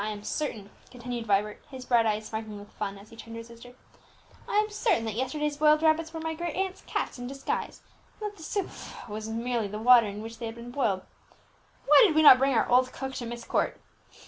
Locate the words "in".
7.19-7.27, 10.07-10.23